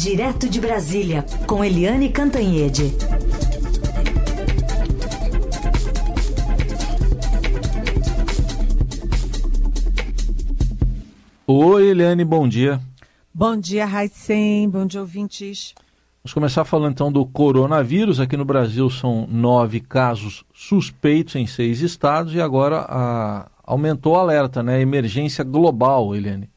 Direto 0.00 0.48
de 0.48 0.60
Brasília, 0.60 1.24
com 1.44 1.64
Eliane 1.64 2.08
Cantanhede. 2.08 2.94
Oi, 11.44 11.88
Eliane, 11.88 12.24
bom 12.24 12.46
dia. 12.46 12.80
Bom 13.34 13.56
dia, 13.56 13.84
Raicem. 13.84 14.70
Bom 14.70 14.86
dia, 14.86 15.00
ouvintes. 15.00 15.74
Vamos 16.22 16.32
começar 16.32 16.64
falando 16.64 16.92
então 16.92 17.10
do 17.10 17.26
coronavírus. 17.26 18.20
Aqui 18.20 18.36
no 18.36 18.44
Brasil 18.44 18.88
são 18.88 19.26
nove 19.26 19.80
casos 19.80 20.44
suspeitos 20.54 21.34
em 21.34 21.48
seis 21.48 21.80
estados 21.80 22.32
e 22.36 22.40
agora 22.40 22.86
a, 22.88 23.50
aumentou 23.64 24.12
o 24.12 24.16
alerta, 24.16 24.62
né? 24.62 24.80
Emergência 24.80 25.42
global, 25.42 26.14
Eliane. 26.14 26.48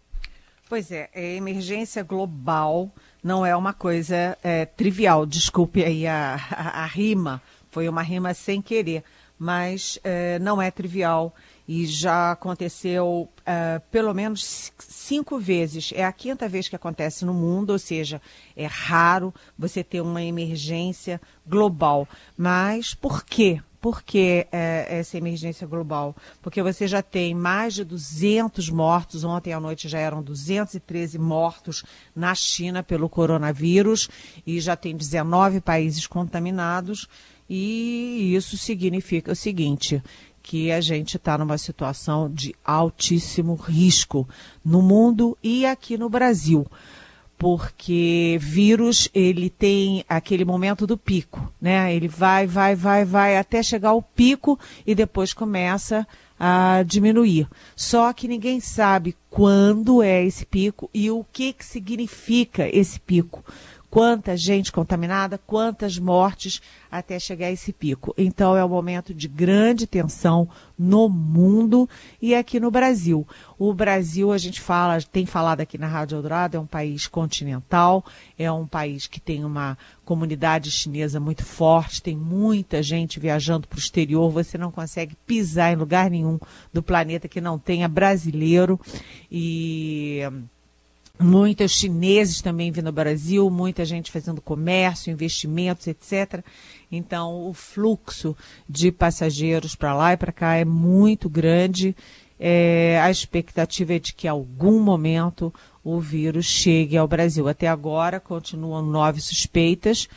Pois 0.69 0.91
é, 0.91 1.09
é 1.13 1.35
emergência 1.35 2.01
global 2.01 2.93
não 3.23 3.45
é 3.45 3.55
uma 3.55 3.73
coisa 3.73 4.37
é, 4.43 4.65
trivial. 4.65 5.25
Desculpe 5.25 5.83
aí 5.83 6.07
a, 6.07 6.39
a, 6.51 6.83
a, 6.83 6.85
rima, 6.85 7.41
foi 7.69 7.87
uma 7.87 8.01
rima 8.01 8.33
sem 8.33 8.61
querer, 8.61 9.03
mas 9.41 9.97
é, 10.03 10.37
não 10.37 10.61
é 10.61 10.69
trivial 10.69 11.33
e 11.67 11.87
já 11.87 12.33
aconteceu 12.33 13.27
é, 13.43 13.81
pelo 13.89 14.13
menos 14.13 14.71
cinco 14.77 15.39
vezes. 15.39 15.91
É 15.95 16.05
a 16.05 16.11
quinta 16.11 16.47
vez 16.47 16.69
que 16.69 16.75
acontece 16.75 17.25
no 17.25 17.33
mundo, 17.33 17.71
ou 17.71 17.79
seja, 17.79 18.21
é 18.55 18.67
raro 18.67 19.33
você 19.57 19.83
ter 19.83 19.99
uma 19.99 20.21
emergência 20.21 21.19
global. 21.43 22.07
Mas 22.37 22.93
por 22.93 23.25
quê? 23.25 23.59
Por 23.81 24.03
que 24.03 24.45
é, 24.51 24.85
essa 24.99 25.17
emergência 25.17 25.65
global? 25.65 26.15
Porque 26.39 26.61
você 26.61 26.87
já 26.87 27.01
tem 27.01 27.33
mais 27.33 27.73
de 27.73 27.83
200 27.83 28.69
mortos, 28.69 29.23
ontem 29.23 29.53
à 29.53 29.59
noite 29.59 29.89
já 29.89 29.97
eram 29.97 30.21
213 30.21 31.17
mortos 31.17 31.83
na 32.15 32.35
China 32.35 32.83
pelo 32.83 33.09
coronavírus 33.09 34.07
e 34.45 34.61
já 34.61 34.75
tem 34.75 34.95
19 34.95 35.61
países 35.61 36.05
contaminados. 36.05 37.09
E 37.53 38.33
isso 38.33 38.57
significa 38.57 39.33
o 39.33 39.35
seguinte: 39.35 40.01
que 40.41 40.71
a 40.71 40.79
gente 40.79 41.17
está 41.17 41.37
numa 41.37 41.57
situação 41.57 42.31
de 42.31 42.55
altíssimo 42.63 43.55
risco 43.55 44.25
no 44.63 44.81
mundo 44.81 45.37
e 45.43 45.65
aqui 45.65 45.97
no 45.97 46.09
Brasil 46.09 46.65
porque 47.37 48.37
vírus 48.39 49.09
ele 49.15 49.49
tem 49.49 50.05
aquele 50.07 50.45
momento 50.45 50.85
do 50.85 50.95
pico, 50.95 51.51
né? 51.59 51.91
Ele 51.91 52.07
vai, 52.07 52.45
vai, 52.45 52.75
vai, 52.75 53.03
vai 53.03 53.35
até 53.35 53.63
chegar 53.63 53.89
ao 53.89 54.01
pico 54.03 54.59
e 54.85 54.93
depois 54.93 55.33
começa 55.33 56.07
a 56.39 56.83
diminuir. 56.85 57.47
Só 57.75 58.13
que 58.13 58.27
ninguém 58.27 58.59
sabe 58.59 59.15
quando 59.27 60.03
é 60.03 60.23
esse 60.23 60.45
pico 60.45 60.87
e 60.93 61.09
o 61.09 61.25
que, 61.33 61.51
que 61.51 61.65
significa 61.65 62.69
esse 62.71 62.99
pico 62.99 63.43
quanta 63.91 64.37
gente 64.37 64.71
contaminada, 64.71 65.37
quantas 65.37 65.99
mortes 65.99 66.61
até 66.89 67.19
chegar 67.19 67.47
a 67.47 67.51
esse 67.51 67.73
pico. 67.73 68.15
Então 68.17 68.55
é 68.55 68.63
um 68.63 68.69
momento 68.69 69.13
de 69.13 69.27
grande 69.27 69.85
tensão 69.85 70.47
no 70.79 71.09
mundo 71.09 71.89
e 72.21 72.33
aqui 72.33 72.57
no 72.57 72.71
Brasil. 72.71 73.27
O 73.59 73.73
Brasil, 73.73 74.31
a 74.31 74.37
gente 74.37 74.61
fala, 74.61 75.01
tem 75.01 75.25
falado 75.25 75.59
aqui 75.59 75.77
na 75.77 75.87
Rádio 75.87 76.15
Eldorado, 76.15 76.55
é 76.55 76.59
um 76.59 76.65
país 76.65 77.05
continental, 77.05 78.05
é 78.39 78.49
um 78.49 78.65
país 78.65 79.07
que 79.07 79.19
tem 79.19 79.43
uma 79.43 79.77
comunidade 80.05 80.71
chinesa 80.71 81.19
muito 81.19 81.43
forte, 81.43 82.01
tem 82.01 82.15
muita 82.15 82.81
gente 82.81 83.19
viajando 83.19 83.67
para 83.67 83.75
o 83.75 83.79
exterior, 83.79 84.31
você 84.31 84.57
não 84.57 84.71
consegue 84.71 85.17
pisar 85.27 85.73
em 85.73 85.75
lugar 85.75 86.09
nenhum 86.09 86.39
do 86.71 86.81
planeta 86.81 87.27
que 87.27 87.41
não 87.41 87.59
tenha 87.59 87.89
brasileiro 87.89 88.79
e 89.29 90.21
muitos 91.21 91.71
chineses 91.71 92.41
também 92.41 92.71
vindo 92.71 92.87
ao 92.87 92.93
Brasil, 92.93 93.49
muita 93.49 93.85
gente 93.85 94.11
fazendo 94.11 94.41
comércio, 94.41 95.11
investimentos, 95.11 95.87
etc. 95.87 96.43
Então, 96.91 97.47
o 97.47 97.53
fluxo 97.53 98.35
de 98.67 98.91
passageiros 98.91 99.75
para 99.75 99.93
lá 99.93 100.13
e 100.13 100.17
para 100.17 100.31
cá 100.31 100.55
é 100.55 100.65
muito 100.65 101.29
grande. 101.29 101.95
É, 102.39 102.99
a 103.01 103.11
expectativa 103.11 103.93
é 103.93 103.99
de 103.99 104.13
que, 104.13 104.27
em 104.27 104.29
algum 104.29 104.79
momento, 104.79 105.53
o 105.83 105.99
vírus 105.99 106.45
chegue 106.45 106.97
ao 106.97 107.07
Brasil. 107.07 107.47
Até 107.47 107.67
agora, 107.67 108.19
continuam 108.19 108.81
nove 108.81 109.21
suspeitas 109.21 110.07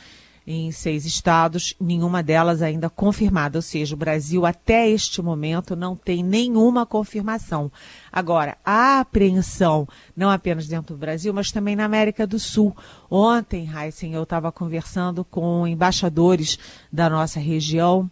em 0.47 0.71
seis 0.71 1.07
estados, 1.07 1.75
nenhuma 1.81 2.23
delas 2.23 2.61
ainda 2.61 2.91
confirmada, 2.91 3.59
ou 3.59 3.63
seja, 3.63 3.95
o 3.95 3.99
Brasil 3.99 4.45
até 4.45 4.89
este 4.89 5.23
momento 5.23 5.75
não 5.75 5.97
tem 5.97 6.23
nenhuma 6.23 6.85
confirmação. 6.85 7.73
Agora, 8.13 8.57
a 8.65 9.01
apreensão, 9.01 9.89
não 10.15 10.31
apenas 10.31 10.67
dentro 10.67 10.95
do 10.95 10.99
Brasil, 10.99 11.33
mas 11.33 11.51
também 11.51 11.75
na 11.75 11.85
América 11.85 12.27
do 12.27 12.39
Sul. 12.39 12.77
Ontem, 13.11 13.69
Heisen, 13.69 14.13
eu 14.13 14.23
estava 14.23 14.53
conversando 14.53 15.25
com 15.25 15.67
embaixadores 15.67 16.59
da 16.93 17.09
nossa 17.09 17.41
região 17.41 18.11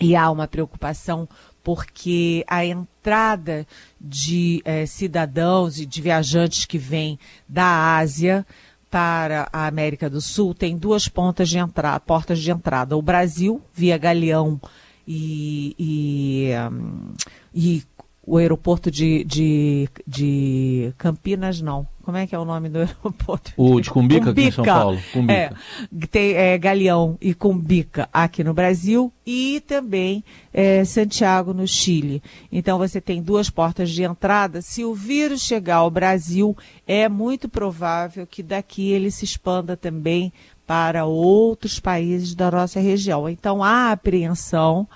e 0.00 0.16
há 0.16 0.30
uma 0.30 0.48
preocupação 0.48 1.28
porque 1.62 2.44
a 2.46 2.64
entrada 2.64 3.66
de 4.00 4.62
eh, 4.64 4.86
cidadãos 4.86 5.78
e 5.78 5.84
de 5.84 6.00
viajantes 6.00 6.64
que 6.64 6.78
vêm 6.78 7.18
da 7.46 7.96
Ásia 7.96 8.46
para 8.90 9.48
a 9.52 9.66
América 9.66 10.08
do 10.08 10.20
Sul 10.20 10.54
tem 10.54 10.76
duas 10.76 11.08
pontas 11.08 11.48
de 11.48 11.58
entrada, 11.58 12.00
portas 12.00 12.38
de 12.38 12.50
entrada. 12.50 12.96
O 12.96 13.02
Brasil, 13.02 13.60
via 13.74 13.98
Galeão 13.98 14.60
e, 15.06 15.74
e, 15.78 16.50
um, 16.70 17.12
e 17.54 17.82
o 18.22 18.36
aeroporto 18.36 18.90
de, 18.90 19.24
de, 19.24 19.88
de 20.06 20.92
Campinas, 20.98 21.60
não. 21.60 21.86
Como 22.08 22.16
é 22.16 22.26
que 22.26 22.34
é 22.34 22.38
o 22.38 22.44
nome 22.46 22.70
do 22.70 22.78
aeroporto? 22.80 23.52
O 23.54 23.78
de 23.82 23.90
Cumbica, 23.90 24.28
Cumbica. 24.28 24.30
aqui 24.30 24.48
em 24.48 24.50
São 24.50 24.64
Paulo. 24.64 24.98
Cumbica. 25.12 25.34
É, 25.34 26.06
tem 26.10 26.32
é, 26.32 26.56
Galeão 26.56 27.18
e 27.20 27.34
Cumbica 27.34 28.08
aqui 28.10 28.42
no 28.42 28.54
Brasil 28.54 29.12
e 29.26 29.62
também 29.66 30.24
é, 30.50 30.86
Santiago, 30.86 31.52
no 31.52 31.68
Chile. 31.68 32.22
Então 32.50 32.78
você 32.78 32.98
tem 32.98 33.22
duas 33.22 33.50
portas 33.50 33.90
de 33.90 34.04
entrada. 34.04 34.62
Se 34.62 34.86
o 34.86 34.94
vírus 34.94 35.42
chegar 35.42 35.76
ao 35.76 35.90
Brasil, 35.90 36.56
é 36.86 37.10
muito 37.10 37.46
provável 37.46 38.26
que 38.26 38.42
daqui 38.42 38.90
ele 38.90 39.10
se 39.10 39.26
expanda 39.26 39.76
também 39.76 40.32
para 40.66 41.04
outros 41.04 41.78
países 41.78 42.34
da 42.34 42.50
nossa 42.50 42.80
região. 42.80 43.28
Então 43.28 43.62
há 43.62 43.92
apreensão 43.92 44.88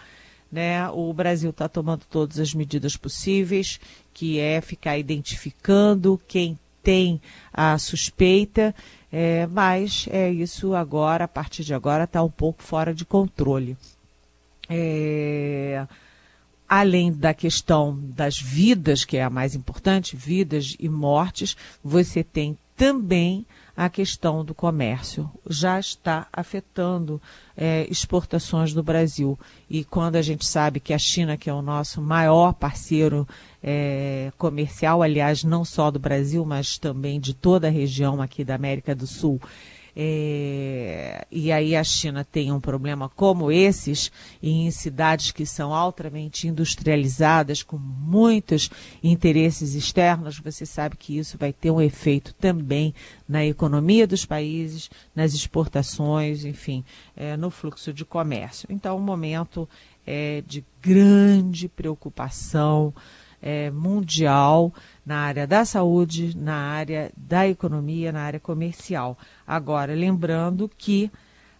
né? 0.52 0.86
O 0.90 1.10
Brasil 1.14 1.48
está 1.48 1.66
tomando 1.66 2.04
todas 2.10 2.38
as 2.38 2.52
medidas 2.52 2.94
possíveis, 2.94 3.80
que 4.12 4.38
é 4.38 4.60
ficar 4.60 4.98
identificando 4.98 6.20
quem 6.28 6.58
tem 6.82 7.20
a 7.52 7.78
suspeita, 7.78 8.74
é, 9.10 9.46
mas 9.46 10.06
é 10.10 10.30
isso 10.30 10.74
agora, 10.74 11.24
a 11.24 11.28
partir 11.28 11.64
de 11.64 11.74
agora, 11.74 12.04
está 12.04 12.22
um 12.22 12.30
pouco 12.30 12.62
fora 12.62 12.94
de 12.94 13.04
controle. 13.04 13.76
É, 14.68 15.86
além 16.68 17.12
da 17.12 17.34
questão 17.34 17.98
das 18.00 18.40
vidas, 18.40 19.04
que 19.04 19.18
é 19.18 19.22
a 19.22 19.30
mais 19.30 19.54
importante, 19.54 20.16
vidas 20.16 20.74
e 20.80 20.88
mortes, 20.88 21.56
você 21.84 22.24
tem 22.24 22.56
também 22.76 23.44
a 23.76 23.88
questão 23.88 24.44
do 24.44 24.54
comércio. 24.54 25.30
Já 25.48 25.78
está 25.80 26.26
afetando 26.32 27.20
é, 27.56 27.86
exportações 27.90 28.72
do 28.72 28.82
Brasil. 28.82 29.38
E 29.68 29.84
quando 29.84 30.16
a 30.16 30.22
gente 30.22 30.44
sabe 30.44 30.80
que 30.80 30.92
a 30.92 30.98
China, 30.98 31.36
que 31.36 31.48
é 31.48 31.54
o 31.54 31.62
nosso 31.62 32.00
maior 32.00 32.52
parceiro 32.52 33.26
é, 33.62 34.32
comercial, 34.36 35.02
aliás, 35.02 35.42
não 35.42 35.64
só 35.64 35.90
do 35.90 35.98
Brasil, 35.98 36.44
mas 36.44 36.78
também 36.78 37.18
de 37.18 37.34
toda 37.34 37.68
a 37.68 37.70
região 37.70 38.20
aqui 38.20 38.44
da 38.44 38.54
América 38.54 38.94
do 38.94 39.06
Sul, 39.06 39.40
é, 39.94 41.26
e 41.30 41.52
aí 41.52 41.76
a 41.76 41.84
China 41.84 42.24
tem 42.24 42.50
um 42.50 42.60
problema 42.60 43.08
como 43.10 43.52
esses, 43.52 44.10
em 44.42 44.70
cidades 44.70 45.30
que 45.30 45.44
são 45.44 45.74
altamente 45.74 46.48
industrializadas, 46.48 47.62
com 47.62 47.76
muitos 47.76 48.70
interesses 49.02 49.74
externos, 49.74 50.38
você 50.38 50.64
sabe 50.64 50.96
que 50.96 51.18
isso 51.18 51.36
vai 51.36 51.52
ter 51.52 51.70
um 51.70 51.80
efeito 51.80 52.32
também 52.34 52.94
na 53.28 53.44
economia 53.44 54.06
dos 54.06 54.24
países, 54.24 54.90
nas 55.14 55.34
exportações, 55.34 56.44
enfim, 56.44 56.84
é, 57.14 57.36
no 57.36 57.50
fluxo 57.50 57.92
de 57.92 58.04
comércio. 58.04 58.66
Então, 58.70 58.96
um 58.96 59.02
momento 59.02 59.68
é, 60.06 60.42
de 60.46 60.64
grande 60.80 61.68
preocupação 61.68 62.94
é, 63.42 63.70
mundial 63.70 64.72
na 65.04 65.18
área 65.18 65.46
da 65.46 65.64
saúde, 65.64 66.36
na 66.38 66.54
área 66.54 67.10
da 67.16 67.48
economia, 67.48 68.12
na 68.12 68.22
área 68.22 68.40
comercial. 68.40 69.18
Agora, 69.46 69.94
lembrando 69.94 70.70
que 70.78 71.10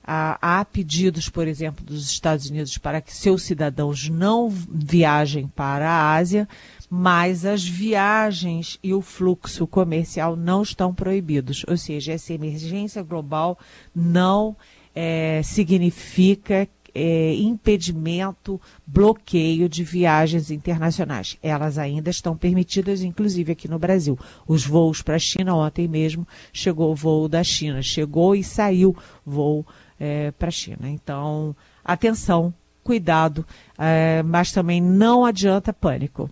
ah, 0.05 0.39
há 0.43 0.65
pedidos, 0.65 1.29
por 1.29 1.47
exemplo, 1.47 1.85
dos 1.85 2.11
Estados 2.11 2.51
Unidos 2.51 2.77
para 2.79 3.01
que 3.01 3.15
seus 3.15 3.43
cidadãos 3.45 4.09
não 4.09 4.49
viajem 4.49 5.47
para 5.47 5.89
a 5.89 6.15
Ásia, 6.15 6.49
mas 6.91 7.45
as 7.45 7.65
viagens 7.65 8.79
e 8.83 8.93
o 8.93 9.01
fluxo 9.01 9.67
comercial 9.67 10.37
não 10.37 10.63
estão 10.63 10.93
proibidos. 10.93 11.65
Ou 11.69 11.77
seja, 11.77 12.13
essa 12.13 12.33
emergência 12.33 13.03
global 13.03 13.59
não 13.95 14.57
é, 14.95 15.41
significa 15.45 16.69
é, 16.95 17.35
impedimento, 17.35 18.61
bloqueio 18.87 19.69
de 19.69 19.83
viagens 19.83 20.51
internacionais. 20.51 21.37
Elas 21.43 21.79
ainda 21.79 22.11
estão 22.11 22.37
permitidas, 22.37 23.03
inclusive 23.03 23.53
aqui 23.53 23.69
no 23.69 23.79
Brasil. 23.79 24.19
Os 24.47 24.67
voos 24.67 25.03
para 25.03 25.17
a 25.17 25.19
China, 25.19 25.55
ontem 25.55 25.89
mesmo 25.89 26.27
chegou 26.53 26.93
o 26.93 26.97
voo 26.97 27.29
da 27.29 27.43
China, 27.43 27.83
chegou 27.83 28.35
e 28.35 28.45
saiu 28.45 28.97
voo 29.25 29.67
é, 29.99 30.31
para 30.33 30.49
a 30.49 30.53
China. 30.53 30.89
Então, 30.89 31.57
atenção, 31.85 32.53
cuidado, 32.83 33.47
é, 33.79 34.23
mas 34.23 34.53
também 34.53 34.81
não 34.81 35.25
adianta 35.25 35.73
pânico. 35.73 36.29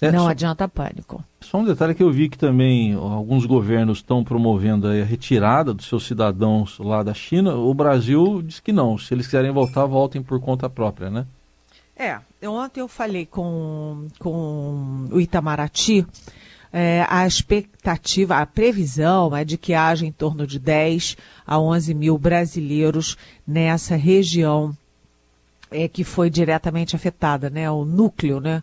É, 0.00 0.12
não 0.12 0.24
só, 0.24 0.30
adianta 0.30 0.68
pânico. 0.68 1.24
Só 1.40 1.58
um 1.58 1.64
detalhe 1.64 1.94
que 1.94 2.02
eu 2.02 2.10
vi 2.10 2.28
que 2.28 2.36
também 2.36 2.92
alguns 2.94 3.46
governos 3.46 3.98
estão 3.98 4.22
promovendo 4.22 4.88
a 4.88 5.04
retirada 5.04 5.72
dos 5.72 5.86
seus 5.86 6.06
cidadãos 6.06 6.78
lá 6.78 7.02
da 7.02 7.14
China. 7.14 7.54
O 7.54 7.72
Brasil 7.72 8.42
diz 8.42 8.60
que 8.60 8.72
não. 8.72 8.98
Se 8.98 9.14
eles 9.14 9.26
quiserem 9.26 9.50
voltar, 9.50 9.86
voltem 9.86 10.22
por 10.22 10.38
conta 10.40 10.68
própria, 10.68 11.08
né? 11.08 11.26
É, 11.98 12.18
ontem 12.46 12.80
eu 12.80 12.88
falei 12.88 13.24
com, 13.24 14.06
com 14.18 15.08
o 15.10 15.18
Itamaraty. 15.18 16.06
É, 16.70 17.06
a 17.08 17.26
expectativa, 17.26 18.36
a 18.36 18.44
previsão 18.44 19.34
é 19.34 19.46
de 19.46 19.56
que 19.56 19.72
haja 19.72 20.04
em 20.04 20.12
torno 20.12 20.46
de 20.46 20.58
10 20.58 21.16
a 21.46 21.58
11 21.58 21.94
mil 21.94 22.18
brasileiros 22.18 23.16
nessa 23.46 23.96
região 23.96 24.76
é, 25.70 25.88
que 25.88 26.04
foi 26.04 26.28
diretamente 26.28 26.94
afetada, 26.94 27.48
né? 27.48 27.70
O 27.70 27.86
núcleo, 27.86 28.40
né? 28.40 28.62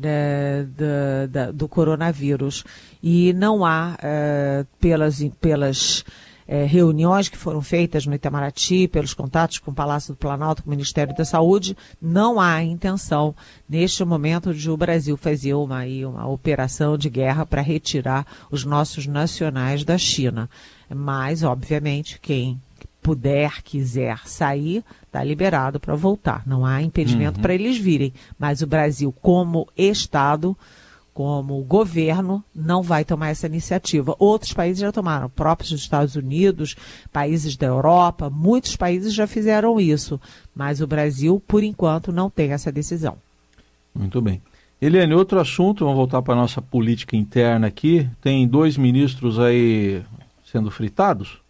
Da, 0.00 0.64
da, 0.76 1.26
da, 1.26 1.52
do 1.52 1.68
coronavírus. 1.68 2.64
E 3.02 3.32
não 3.34 3.64
há, 3.64 3.96
uh, 3.96 4.66
pelas, 4.80 5.22
pelas 5.40 6.00
uh, 6.48 6.66
reuniões 6.66 7.28
que 7.28 7.36
foram 7.36 7.60
feitas 7.60 8.06
no 8.06 8.14
Itamaraty, 8.14 8.88
pelos 8.88 9.12
contatos 9.12 9.58
com 9.58 9.70
o 9.70 9.74
Palácio 9.74 10.14
do 10.14 10.16
Planalto, 10.16 10.62
com 10.62 10.68
o 10.68 10.70
Ministério 10.70 11.14
da 11.14 11.24
Saúde, 11.24 11.76
não 12.00 12.40
há 12.40 12.62
intenção, 12.62 13.34
neste 13.68 14.02
momento, 14.04 14.54
de 14.54 14.70
o 14.70 14.76
Brasil 14.76 15.16
fazer 15.16 15.54
uma, 15.54 15.82
uma 15.84 16.26
operação 16.26 16.96
de 16.96 17.10
guerra 17.10 17.44
para 17.44 17.60
retirar 17.60 18.26
os 18.50 18.64
nossos 18.64 19.06
nacionais 19.06 19.84
da 19.84 19.98
China. 19.98 20.48
Mas, 20.88 21.42
obviamente, 21.42 22.18
quem 22.20 22.60
puder, 23.10 23.60
quiser 23.64 24.20
sair, 24.24 24.84
está 25.02 25.24
liberado 25.24 25.80
para 25.80 25.96
voltar. 25.96 26.46
Não 26.46 26.64
há 26.64 26.80
impedimento 26.80 27.38
uhum. 27.38 27.42
para 27.42 27.54
eles 27.54 27.76
virem. 27.76 28.12
Mas 28.38 28.62
o 28.62 28.68
Brasil, 28.68 29.12
como 29.20 29.66
Estado, 29.76 30.56
como 31.12 31.60
governo, 31.64 32.44
não 32.54 32.84
vai 32.84 33.04
tomar 33.04 33.30
essa 33.30 33.48
iniciativa. 33.48 34.14
Outros 34.16 34.52
países 34.52 34.80
já 34.80 34.92
tomaram, 34.92 35.28
próprios 35.28 35.70
dos 35.70 35.80
Estados 35.80 36.14
Unidos, 36.14 36.76
países 37.12 37.56
da 37.56 37.66
Europa, 37.66 38.30
muitos 38.30 38.76
países 38.76 39.12
já 39.12 39.26
fizeram 39.26 39.80
isso. 39.80 40.20
Mas 40.54 40.80
o 40.80 40.86
Brasil, 40.86 41.42
por 41.48 41.64
enquanto, 41.64 42.12
não 42.12 42.30
tem 42.30 42.52
essa 42.52 42.70
decisão. 42.70 43.16
Muito 43.92 44.22
bem. 44.22 44.40
Eliane, 44.80 45.14
outro 45.14 45.40
assunto, 45.40 45.84
vamos 45.84 45.96
voltar 45.96 46.22
para 46.22 46.34
a 46.34 46.36
nossa 46.36 46.62
política 46.62 47.16
interna 47.16 47.66
aqui. 47.66 48.08
Tem 48.22 48.46
dois 48.46 48.76
ministros 48.76 49.40
aí 49.40 50.00
sendo 50.44 50.70
fritados? 50.70 51.40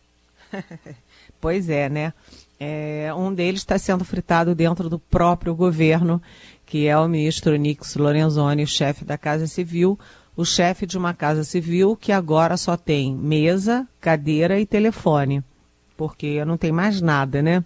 Pois 1.40 1.68
é, 1.68 1.88
né? 1.88 2.12
É, 2.58 3.10
um 3.16 3.32
deles 3.32 3.60
está 3.60 3.78
sendo 3.78 4.04
fritado 4.04 4.54
dentro 4.54 4.90
do 4.90 4.98
próprio 4.98 5.54
governo, 5.54 6.20
que 6.66 6.86
é 6.86 6.98
o 6.98 7.08
ministro 7.08 7.56
Nix 7.56 7.96
Lorenzoni, 7.96 8.66
chefe 8.66 9.02
da 9.04 9.16
Casa 9.16 9.46
Civil, 9.46 9.98
o 10.36 10.44
chefe 10.44 10.86
de 10.86 10.98
uma 10.98 11.14
Casa 11.14 11.42
Civil 11.42 11.96
que 11.96 12.12
agora 12.12 12.58
só 12.58 12.76
tem 12.76 13.14
mesa, 13.14 13.88
cadeira 13.98 14.60
e 14.60 14.66
telefone, 14.66 15.42
porque 15.96 16.44
não 16.44 16.58
tem 16.58 16.70
mais 16.70 17.00
nada, 17.00 17.40
né? 17.40 17.64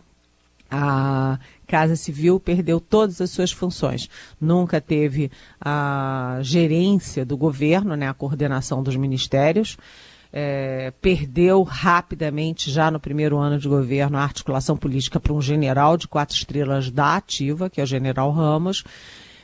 A 0.71 1.39
Casa 1.67 1.97
Civil 1.97 2.39
perdeu 2.39 2.81
todas 2.81 3.21
as 3.21 3.31
suas 3.31 3.51
funções. 3.51 4.09
Nunca 4.41 4.81
teve 4.81 5.31
a 5.61 6.39
gerência 6.41 7.25
do 7.25 7.37
governo, 7.37 7.97
né, 7.97 8.09
a 8.09 8.15
coordenação 8.15 8.83
dos 8.83 8.97
ministérios 8.97 9.77
é, 10.37 10.93
perdeu 11.01 11.63
rapidamente, 11.63 12.69
já 12.69 12.91
no 12.91 12.99
primeiro 12.99 13.39
ano 13.39 13.57
de 13.57 13.69
governo, 13.69 14.19
a 14.19 14.23
articulação 14.23 14.77
política 14.77 15.21
para 15.21 15.33
um 15.33 15.41
general 15.41 15.97
de 15.97 16.09
quatro 16.09 16.35
estrelas 16.35 16.91
da 16.91 17.15
ativa, 17.15 17.71
que 17.71 17.81
é 17.81 17.85
o 17.85 17.87
general 17.87 18.33
Ramos. 18.33 18.83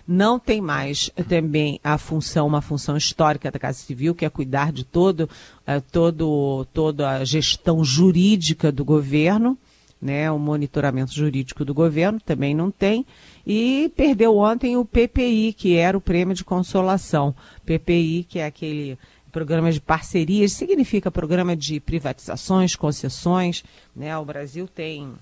Não 0.05 0.37
tem 0.37 0.61
mais 0.61 1.09
também 1.29 1.79
a 1.85 1.97
função, 1.97 2.45
uma 2.45 2.61
função 2.61 2.97
histórica 2.97 3.53
da 3.53 3.59
Casa 3.61 3.79
Civil, 3.79 4.17
que 4.17 4.25
é 4.25 4.29
cuidar 4.29 4.73
de 4.73 4.83
todo, 4.83 5.31
é, 5.65 5.79
todo, 5.79 6.67
toda 6.73 7.11
a 7.11 7.25
gestão 7.25 7.85
jurídica 7.85 8.73
do 8.73 8.85
governo 8.85 9.57
né, 10.01 10.31
o 10.31 10.39
monitoramento 10.39 11.13
jurídico 11.13 11.65
do 11.65 11.75
governo, 11.75 12.19
também 12.21 12.55
não 12.55 12.71
tem, 12.71 13.05
e 13.47 13.93
perdeu 13.95 14.39
ontem 14.39 14.77
o 14.77 14.85
PPI, 14.85 15.53
que 15.53 15.77
era 15.77 15.97
o 15.97 16.01
prêmio 16.01 16.35
de 16.35 16.43
consolação. 16.43 17.35
PPI, 17.67 18.25
que 18.29 18.39
é 18.39 18.47
aquele 18.47 18.99
Programa 19.31 19.71
de 19.71 19.81
parcerias 19.81 20.53
significa 20.53 21.11
programa 21.11 21.57
de 21.57 21.81
privatizações, 21.81 22.75
concessões. 22.75 23.65
Né? 23.95 24.17
O 24.17 24.25
Brasil 24.25 24.67
tem 24.67 25.15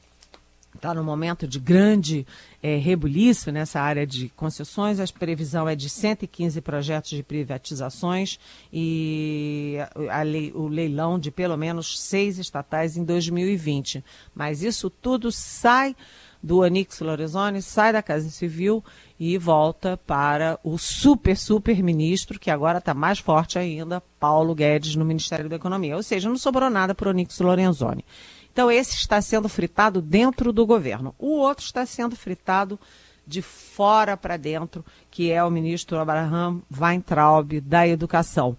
está 0.79 0.95
no 0.95 1.03
momento 1.03 1.47
de 1.47 1.59
grande 1.59 2.27
é, 2.63 2.77
rebuliço 2.77 3.51
nessa 3.51 3.81
área 3.81 4.07
de 4.07 4.29
concessões. 4.31 5.01
A 5.01 5.07
previsão 5.07 5.69
é 5.69 5.75
de 5.75 5.89
115 5.89 6.61
projetos 6.61 7.11
de 7.11 7.23
privatizações 7.23 8.39
e 8.73 9.77
a, 10.09 10.21
a 10.21 10.25
o 10.55 10.69
leilão 10.69 11.19
de 11.19 11.31
pelo 11.31 11.57
menos 11.57 12.01
seis 12.01 12.39
estatais 12.39 12.97
em 12.97 13.05
2020. 13.05 14.05
Mas 14.35 14.63
isso 14.63 14.89
tudo 14.89 15.31
sai 15.31 15.95
do 16.41 16.63
Anix 16.63 17.01
Lorenzoni, 17.01 17.61
sai 17.61 17.93
da 17.93 18.03
Casa 18.03 18.31
Civil 18.31 18.85
e 19.19 19.37
volta 19.37 19.97
para 19.97 20.59
o 20.63 20.79
super, 20.79 21.37
super 21.37 21.83
ministro, 21.83 22.39
que 22.39 22.51
agora 22.51 22.79
está 22.79 22.95
mais 22.95 23.19
forte 23.19 23.59
ainda, 23.59 24.03
Paulo 24.21 24.55
Guedes, 24.55 24.95
no 24.95 25.05
Ministério 25.05 25.49
da 25.49 25.57
Economia. 25.57 25.97
Ou 25.97 26.03
seja, 26.03 26.29
não 26.29 26.39
sobrou 26.39 26.71
nada 26.71 26.95
para 26.95 27.09
o 27.09 27.11
Onix 27.11 27.39
Lorenzoni. 27.41 28.05
Então, 28.53 28.71
esse 28.71 28.95
está 28.97 29.21
sendo 29.21 29.49
fritado 29.49 30.01
dentro 30.01 30.53
do 30.53 30.65
governo. 30.65 31.15
O 31.19 31.39
outro 31.39 31.65
está 31.65 31.85
sendo 31.85 32.15
fritado 32.17 32.79
de 33.27 33.43
fora 33.43 34.17
para 34.17 34.37
dentro, 34.37 34.85
que 35.11 35.31
é 35.31 35.43
o 35.45 35.51
ministro 35.51 35.99
Abraham 35.99 36.63
Weintraub, 36.77 37.61
da 37.61 37.87
Educação. 37.87 38.57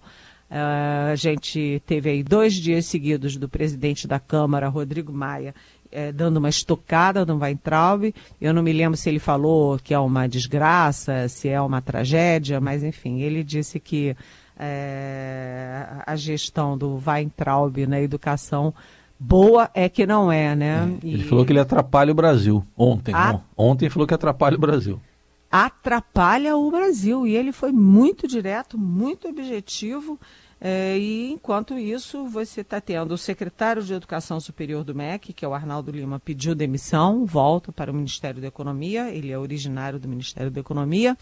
Uh, 0.50 1.12
a 1.12 1.16
gente 1.16 1.82
teve 1.86 2.10
aí 2.10 2.22
dois 2.22 2.54
dias 2.54 2.86
seguidos 2.86 3.36
do 3.36 3.48
presidente 3.48 4.08
da 4.08 4.18
Câmara, 4.18 4.68
Rodrigo 4.68 5.12
Maia, 5.12 5.54
é, 5.90 6.12
dando 6.12 6.36
uma 6.38 6.48
estocada 6.48 7.24
no 7.24 7.38
Weintraub. 7.38 8.14
Eu 8.40 8.54
não 8.54 8.62
me 8.62 8.72
lembro 8.72 8.96
se 8.96 9.08
ele 9.08 9.18
falou 9.18 9.78
que 9.78 9.94
é 9.94 9.98
uma 9.98 10.28
desgraça, 10.28 11.28
se 11.28 11.48
é 11.48 11.60
uma 11.60 11.80
tragédia, 11.80 12.60
mas 12.60 12.82
enfim, 12.82 13.20
ele 13.20 13.42
disse 13.42 13.80
que 13.80 14.16
é, 14.58 15.86
a 16.06 16.16
gestão 16.16 16.76
do 16.76 17.00
Weintraub 17.04 17.86
na 17.86 18.00
educação 18.00 18.74
boa 19.18 19.70
é 19.74 19.88
que 19.88 20.06
não 20.06 20.32
é, 20.32 20.54
né? 20.54 20.98
É, 21.02 21.06
ele 21.06 21.22
e... 21.22 21.24
falou 21.24 21.44
que 21.44 21.52
ele 21.52 21.60
atrapalha 21.60 22.10
o 22.12 22.14
Brasil 22.14 22.64
ontem. 22.76 23.14
A... 23.14 23.40
Ontem 23.56 23.88
falou 23.90 24.06
que 24.06 24.14
atrapalha 24.14 24.56
o 24.56 24.60
Brasil. 24.60 25.00
Atrapalha 25.50 26.56
o 26.56 26.70
Brasil 26.70 27.26
e 27.26 27.34
ele 27.34 27.52
foi 27.52 27.72
muito 27.72 28.28
direto, 28.28 28.78
muito 28.78 29.28
objetivo. 29.28 30.18
É, 30.60 30.98
e 30.98 31.30
enquanto 31.32 31.78
isso, 31.78 32.26
você 32.26 32.60
está 32.60 32.80
tendo 32.80 33.14
o 33.14 33.18
secretário 33.18 33.82
de 33.82 33.94
Educação 33.94 34.38
Superior 34.38 34.84
do 34.84 34.94
MEC, 34.94 35.32
que 35.32 35.44
é 35.44 35.48
o 35.48 35.54
Arnaldo 35.54 35.90
Lima, 35.90 36.20
pediu 36.20 36.54
demissão, 36.54 37.24
volta 37.24 37.72
para 37.72 37.90
o 37.90 37.94
Ministério 37.94 38.42
da 38.42 38.48
Economia, 38.48 39.10
ele 39.10 39.32
é 39.32 39.38
originário 39.38 39.98
do 39.98 40.06
Ministério 40.06 40.50
da 40.50 40.60
Economia. 40.60 41.16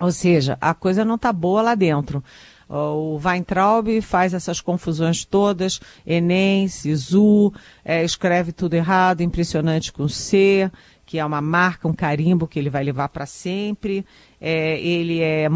Ou 0.00 0.12
seja, 0.12 0.56
a 0.60 0.72
coisa 0.72 1.04
não 1.04 1.16
está 1.16 1.32
boa 1.32 1.60
lá 1.60 1.74
dentro. 1.74 2.24
O 2.68 3.18
Weintraub 3.22 4.00
faz 4.02 4.32
essas 4.32 4.60
confusões 4.60 5.24
todas, 5.24 5.80
Enem, 6.06 6.68
SISU, 6.68 7.52
é, 7.84 8.04
escreve 8.04 8.52
tudo 8.52 8.74
errado, 8.74 9.22
impressionante 9.22 9.92
com 9.92 10.06
C, 10.06 10.70
que 11.08 11.18
é 11.18 11.24
uma 11.24 11.40
marca, 11.40 11.88
um 11.88 11.94
carimbo 11.94 12.46
que 12.46 12.58
ele 12.58 12.68
vai 12.68 12.84
levar 12.84 13.08
para 13.08 13.24
sempre. 13.24 14.04
É, 14.38 14.78
ele 14.78 15.22
é 15.22 15.48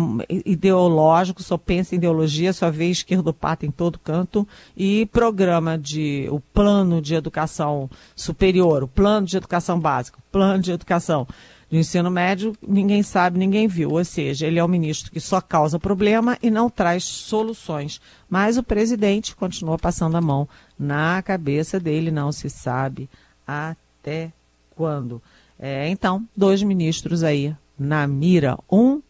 ideológico, 0.47 1.42
só 1.42 1.59
pensa 1.59 1.94
em 1.94 1.99
ideologia, 1.99 2.54
só 2.54 2.71
vê 2.71 2.87
esquerdopata 2.87 3.66
em 3.66 3.71
todo 3.71 3.99
canto. 3.99 4.49
E 4.75 5.04
programa 5.12 5.76
de 5.76 6.26
o 6.30 6.40
plano 6.40 7.02
de 7.02 7.14
educação 7.14 7.90
superior, 8.16 8.82
o 8.82 8.88
plano 8.88 9.26
de 9.26 9.37
educação 9.37 9.78
básica, 9.78 10.18
o 10.18 10.32
plano 10.32 10.62
de 10.62 10.73
educação 10.73 11.28
de 11.71 11.76
ensino 11.76 12.11
médio, 12.11 12.56
ninguém 12.66 13.02
sabe, 13.02 13.38
ninguém 13.38 13.68
viu. 13.68 13.90
Ou 13.90 14.04
seja, 14.06 14.47
ele 14.47 14.59
é 14.59 14.64
um 14.64 14.68
ministro 14.68 15.12
que 15.12 15.21
só 15.21 15.38
causa 15.38 15.78
problema 15.78 16.38
e 16.42 16.50
não 16.50 16.71
traz 16.71 17.04
soluções. 17.04 18.00
Mas 18.26 18.56
o 18.56 18.62
presidente 18.62 19.37
continua 19.37 19.76
passando 19.76 20.16
a 20.16 20.21
mão 20.23 20.49
na 20.78 21.21
cabeça 21.21 21.78
dele, 21.78 22.11
não 22.11 22.32
se 22.32 22.49
sabe 22.49 23.06
até 23.47 24.32
quando. 24.75 25.21
É, 25.64 25.88
então, 25.88 26.26
dois 26.37 26.61
ministros 26.61 27.23
aí 27.23 27.54
na 27.78 28.04
mira, 28.04 28.59
um 28.71 29.00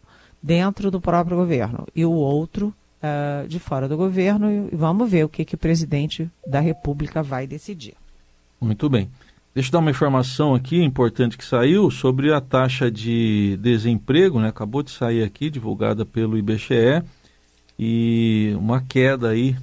dentro 0.41 0.91
do 0.91 1.01
próprio 1.01 1.35
governo 1.35 1.87
e 1.95 2.05
o 2.05 2.11
outro 2.11 2.71
uh, 3.01 3.47
de 3.47 3.57
fora 3.57 3.89
do 3.89 3.97
governo. 3.97 4.69
E 4.71 4.75
vamos 4.75 5.09
ver 5.09 5.25
o 5.25 5.29
que, 5.29 5.43
que 5.43 5.55
o 5.55 5.57
presidente 5.57 6.29
da 6.45 6.59
República 6.59 7.23
vai 7.23 7.47
decidir. 7.47 7.95
Muito 8.61 8.87
bem. 8.87 9.09
Deixa 9.55 9.69
eu 9.69 9.71
dar 9.71 9.79
uma 9.79 9.89
informação 9.89 10.53
aqui 10.53 10.79
importante 10.79 11.39
que 11.39 11.45
saiu 11.45 11.89
sobre 11.89 12.31
a 12.31 12.39
taxa 12.39 12.91
de 12.91 13.57
desemprego, 13.59 14.39
né? 14.39 14.49
Acabou 14.49 14.83
de 14.83 14.91
sair 14.91 15.23
aqui, 15.23 15.49
divulgada 15.49 16.05
pelo 16.05 16.37
IBGE, 16.37 17.03
e 17.79 18.55
uma 18.59 18.79
queda 18.79 19.29
aí, 19.29 19.55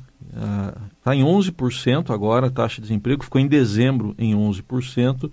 está 0.99 1.11
uh, 1.11 1.15
em 1.15 1.23
11% 1.23 2.11
agora 2.13 2.49
a 2.49 2.51
taxa 2.51 2.77
de 2.77 2.83
desemprego, 2.83 3.23
ficou 3.23 3.41
em 3.41 3.47
dezembro 3.47 4.13
em 4.19 4.35
11%, 4.35 5.31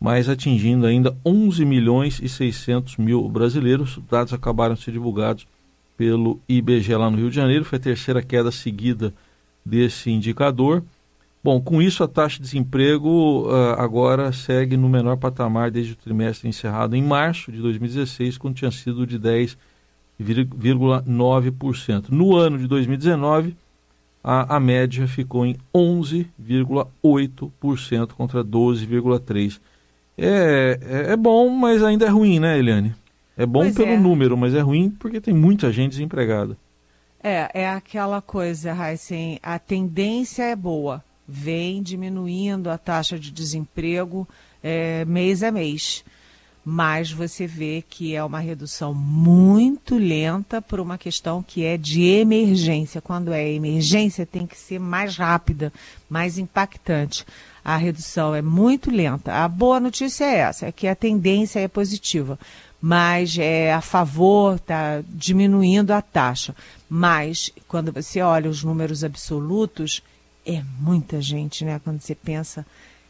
mas 0.00 0.28
atingindo 0.28 0.86
ainda 0.86 1.16
11 1.24 1.64
milhões 1.64 2.20
e 2.22 2.28
600 2.28 2.96
mil 2.96 3.28
brasileiros. 3.28 3.96
Os 3.96 4.04
dados 4.04 4.32
acabaram 4.32 4.74
de 4.74 4.82
ser 4.82 4.92
divulgados 4.92 5.46
pelo 5.96 6.40
IBGE 6.48 6.94
lá 6.94 7.10
no 7.10 7.16
Rio 7.16 7.30
de 7.30 7.36
Janeiro, 7.36 7.64
foi 7.64 7.78
a 7.78 7.82
terceira 7.82 8.22
queda 8.22 8.50
seguida 8.50 9.14
desse 9.64 10.10
indicador. 10.10 10.82
Bom, 11.42 11.58
com 11.60 11.80
isso 11.82 12.02
a 12.02 12.08
taxa 12.08 12.38
de 12.38 12.44
desemprego 12.44 13.46
uh, 13.46 13.74
agora 13.78 14.32
segue 14.32 14.78
no 14.78 14.88
menor 14.88 15.18
patamar 15.18 15.70
desde 15.70 15.92
o 15.92 15.96
trimestre 15.96 16.48
encerrado 16.48 16.96
em 16.96 17.02
março 17.02 17.52
de 17.52 17.60
2016, 17.60 18.38
quando 18.38 18.56
tinha 18.56 18.70
sido 18.70 19.06
de 19.06 19.20
10,9%. 19.20 22.06
No 22.08 22.34
ano 22.34 22.56
de 22.58 22.66
2019, 22.66 23.54
a, 24.22 24.56
a 24.56 24.60
média 24.60 25.06
ficou 25.06 25.44
em 25.44 25.54
11,8% 25.74 28.12
contra 28.12 28.42
12,3%. 28.42 29.60
É, 30.16 30.78
é, 30.80 31.12
é, 31.12 31.16
bom, 31.16 31.48
mas 31.48 31.82
ainda 31.82 32.06
é 32.06 32.08
ruim, 32.08 32.38
né, 32.38 32.58
Eliane? 32.58 32.94
É 33.36 33.44
bom 33.44 33.60
pois 33.60 33.74
pelo 33.74 33.90
é. 33.90 33.96
número, 33.98 34.36
mas 34.36 34.54
é 34.54 34.60
ruim 34.60 34.90
porque 34.90 35.20
tem 35.20 35.34
muita 35.34 35.72
gente 35.72 35.92
desempregada. 35.92 36.56
É, 37.22 37.50
é 37.54 37.68
aquela 37.68 38.20
coisa, 38.22 38.72
Heisen, 38.72 39.38
a 39.42 39.58
tendência 39.58 40.42
é 40.44 40.54
boa 40.54 41.02
vem 41.26 41.82
diminuindo 41.82 42.70
a 42.70 42.78
taxa 42.78 43.18
de 43.18 43.30
desemprego 43.30 44.28
é, 44.62 45.04
mês 45.04 45.42
a 45.42 45.50
mês. 45.50 46.04
Mas 46.66 47.12
você 47.12 47.46
vê 47.46 47.84
que 47.86 48.14
é 48.14 48.24
uma 48.24 48.38
redução 48.38 48.94
muito 48.94 49.98
lenta 49.98 50.62
por 50.62 50.80
uma 50.80 50.96
questão 50.96 51.42
que 51.42 51.62
é 51.62 51.76
de 51.76 52.04
emergência. 52.04 53.02
Quando 53.02 53.34
é 53.34 53.52
emergência, 53.52 54.24
tem 54.24 54.46
que 54.46 54.56
ser 54.56 54.78
mais 54.78 55.16
rápida, 55.16 55.70
mais 56.08 56.38
impactante. 56.38 57.26
A 57.64 57.76
redução 57.76 58.34
é 58.34 58.42
muito 58.42 58.90
lenta. 58.90 59.32
A 59.32 59.48
boa 59.48 59.80
notícia 59.80 60.24
é 60.24 60.38
essa, 60.38 60.66
é 60.66 60.72
que 60.72 60.86
a 60.86 60.94
tendência 60.94 61.60
é 61.60 61.68
positiva 61.68 62.38
mas 62.86 63.38
é 63.38 63.72
a 63.72 63.80
favor, 63.80 64.56
está 64.56 65.02
diminuindo 65.08 65.90
a 65.90 66.02
taxa. 66.02 66.54
Mas, 66.86 67.50
quando 67.66 67.90
você 67.90 68.20
olha 68.20 68.50
os 68.50 68.62
números 68.62 69.02
absolutos, 69.02 70.02
é 70.44 70.62
muita 70.78 71.18
gente, 71.18 71.64
né? 71.64 71.80
Quando 71.82 72.02
você 72.02 72.14
pensa 72.14 72.66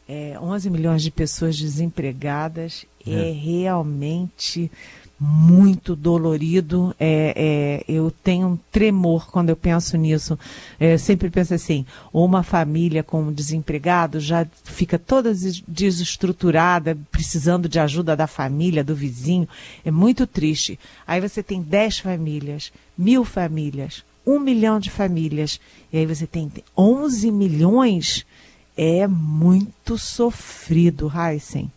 é, 0.08 0.38
11 0.40 0.70
milhões 0.70 1.02
de 1.02 1.10
pessoas 1.10 1.56
desempregadas, 1.56 2.86
é, 3.04 3.30
é 3.30 3.32
realmente 3.32 4.70
muito 5.18 5.94
dolorido. 5.94 6.94
É, 6.98 7.82
é, 7.86 7.92
eu 7.92 8.10
tenho 8.10 8.48
um 8.48 8.58
tremor 8.70 9.30
quando 9.30 9.50
eu 9.50 9.56
penso 9.56 9.96
nisso. 9.96 10.38
É, 10.78 10.98
sempre 10.98 11.30
penso 11.30 11.54
assim: 11.54 11.86
uma 12.12 12.42
família 12.42 13.02
com 13.02 13.32
desempregado 13.32 14.20
já 14.20 14.46
fica 14.64 14.98
toda 14.98 15.32
desestruturada, 15.66 16.96
precisando 17.10 17.68
de 17.68 17.78
ajuda 17.78 18.16
da 18.16 18.26
família, 18.26 18.84
do 18.84 18.94
vizinho. 18.94 19.48
É 19.84 19.90
muito 19.90 20.26
triste. 20.26 20.78
Aí 21.06 21.20
você 21.20 21.42
tem 21.42 21.62
10 21.62 21.98
famílias, 21.98 22.72
mil 22.96 23.24
famílias, 23.24 24.04
um 24.26 24.40
milhão 24.40 24.80
de 24.80 24.90
famílias, 24.90 25.60
e 25.92 25.98
aí 25.98 26.06
você 26.06 26.26
tem 26.26 26.50
11 26.76 27.30
milhões, 27.30 28.24
é 28.76 29.06
muito 29.06 29.98
sofrido, 29.98 31.12
Heisen. 31.14 31.70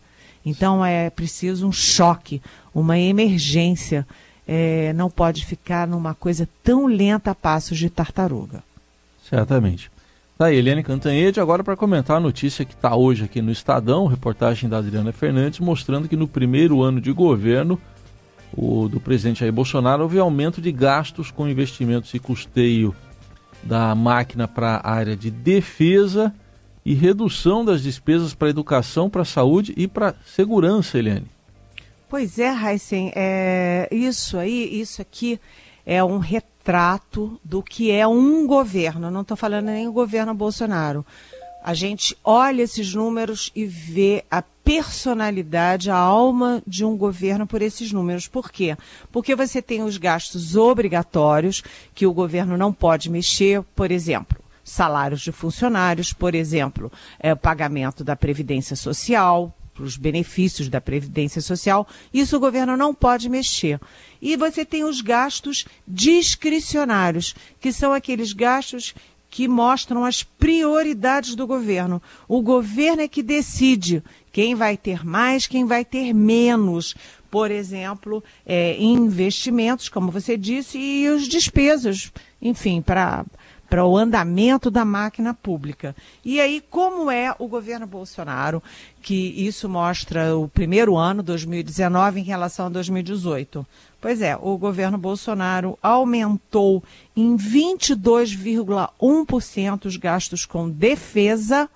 Então 0.44 0.84
é 0.84 1.10
preciso 1.10 1.66
um 1.66 1.72
choque, 1.72 2.40
uma 2.78 2.98
emergência. 2.98 4.06
É, 4.46 4.92
não 4.94 5.10
pode 5.10 5.44
ficar 5.44 5.86
numa 5.86 6.14
coisa 6.14 6.48
tão 6.64 6.86
lenta 6.86 7.32
a 7.32 7.34
passos 7.34 7.76
de 7.76 7.90
tartaruga. 7.90 8.62
Certamente. 9.28 9.90
Tá 10.38 10.46
aí, 10.46 10.56
Eliane 10.56 10.82
Cantanhede, 10.82 11.40
agora 11.40 11.64
para 11.64 11.76
comentar 11.76 12.16
a 12.16 12.20
notícia 12.20 12.64
que 12.64 12.72
está 12.72 12.94
hoje 12.94 13.24
aqui 13.24 13.42
no 13.42 13.50
Estadão, 13.50 14.06
reportagem 14.06 14.70
da 14.70 14.78
Adriana 14.78 15.12
Fernandes, 15.12 15.58
mostrando 15.58 16.08
que 16.08 16.16
no 16.16 16.28
primeiro 16.28 16.80
ano 16.80 17.00
de 17.00 17.12
governo 17.12 17.78
o, 18.56 18.88
do 18.88 19.00
presidente 19.00 19.40
Jair 19.40 19.52
Bolsonaro, 19.52 20.04
houve 20.04 20.18
aumento 20.18 20.60
de 20.60 20.72
gastos 20.72 21.30
com 21.30 21.48
investimentos 21.48 22.14
e 22.14 22.18
custeio 22.18 22.94
da 23.62 23.94
máquina 23.94 24.46
para 24.46 24.76
a 24.76 24.90
área 24.92 25.16
de 25.16 25.30
defesa 25.30 26.32
e 26.84 26.94
redução 26.94 27.64
das 27.64 27.82
despesas 27.82 28.34
para 28.34 28.48
educação, 28.48 29.10
para 29.10 29.24
saúde 29.24 29.74
e 29.76 29.86
para 29.86 30.14
segurança, 30.24 30.98
Eliane. 30.98 31.26
Pois 32.08 32.38
é, 32.38 32.50
Heisen, 32.50 33.12
é, 33.14 33.86
isso 33.90 34.38
aí, 34.38 34.80
isso 34.80 35.02
aqui 35.02 35.38
é 35.84 36.02
um 36.02 36.16
retrato 36.16 37.38
do 37.44 37.62
que 37.62 37.90
é 37.90 38.06
um 38.06 38.46
governo. 38.46 39.10
Não 39.10 39.20
estou 39.20 39.36
falando 39.36 39.66
nem 39.66 39.86
o 39.86 39.92
governo 39.92 40.32
Bolsonaro. 40.32 41.04
A 41.62 41.74
gente 41.74 42.16
olha 42.24 42.62
esses 42.62 42.94
números 42.94 43.52
e 43.54 43.66
vê 43.66 44.24
a 44.30 44.40
personalidade, 44.40 45.90
a 45.90 45.96
alma 45.96 46.62
de 46.66 46.82
um 46.82 46.96
governo 46.96 47.46
por 47.46 47.60
esses 47.60 47.92
números. 47.92 48.26
Por 48.26 48.50
quê? 48.50 48.74
Porque 49.12 49.34
você 49.34 49.60
tem 49.60 49.82
os 49.82 49.98
gastos 49.98 50.56
obrigatórios 50.56 51.62
que 51.94 52.06
o 52.06 52.12
governo 52.14 52.56
não 52.56 52.72
pode 52.72 53.10
mexer, 53.10 53.62
por 53.74 53.90
exemplo, 53.90 54.38
salários 54.64 55.20
de 55.20 55.32
funcionários, 55.32 56.12
por 56.12 56.34
exemplo, 56.34 56.90
é, 57.18 57.34
pagamento 57.34 58.02
da 58.02 58.16
Previdência 58.16 58.76
Social, 58.76 59.54
os 59.84 59.96
benefícios 59.96 60.68
da 60.68 60.80
Previdência 60.80 61.40
Social, 61.40 61.86
isso 62.12 62.36
o 62.36 62.40
governo 62.40 62.76
não 62.76 62.94
pode 62.94 63.28
mexer. 63.28 63.80
E 64.20 64.36
você 64.36 64.64
tem 64.64 64.84
os 64.84 65.00
gastos 65.00 65.64
discricionários, 65.86 67.34
que 67.60 67.72
são 67.72 67.92
aqueles 67.92 68.32
gastos 68.32 68.94
que 69.30 69.46
mostram 69.46 70.04
as 70.04 70.22
prioridades 70.22 71.34
do 71.34 71.46
governo. 71.46 72.02
O 72.26 72.40
governo 72.40 73.02
é 73.02 73.08
que 73.08 73.22
decide 73.22 74.02
quem 74.32 74.54
vai 74.54 74.76
ter 74.76 75.04
mais, 75.04 75.46
quem 75.46 75.64
vai 75.64 75.84
ter 75.84 76.14
menos. 76.14 76.94
Por 77.30 77.50
exemplo, 77.50 78.24
é, 78.46 78.80
investimentos, 78.80 79.88
como 79.88 80.10
você 80.10 80.36
disse, 80.36 80.78
e 80.78 81.08
os 81.10 81.28
despesas, 81.28 82.10
enfim, 82.40 82.80
para 82.80 83.24
para 83.68 83.84
o 83.84 83.96
andamento 83.96 84.70
da 84.70 84.84
máquina 84.84 85.34
pública. 85.34 85.96
E 86.24 86.40
aí, 86.40 86.62
como 86.70 87.10
é 87.10 87.34
o 87.38 87.46
governo 87.46 87.86
Bolsonaro, 87.86 88.60
que 89.02 89.14
isso 89.14 89.68
mostra 89.68 90.34
o 90.36 90.48
primeiro 90.48 90.96
ano, 90.96 91.22
2019, 91.22 92.20
em 92.20 92.24
relação 92.24 92.66
a 92.66 92.70
2018? 92.70 93.66
Pois 94.00 94.22
é, 94.22 94.36
o 94.40 94.56
governo 94.56 94.96
Bolsonaro 94.96 95.76
aumentou 95.82 96.84
em 97.16 97.36
22,1% 97.36 99.86
os 99.86 99.96
gastos 99.96 100.46
com 100.46 100.70
defesa, 100.70 101.68